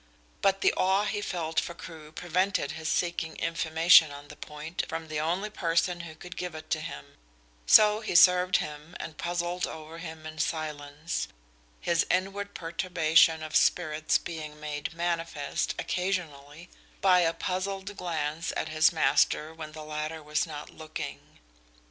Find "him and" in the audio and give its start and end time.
8.57-9.19